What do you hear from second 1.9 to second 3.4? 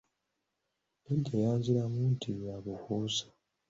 nti, bya bufuusa.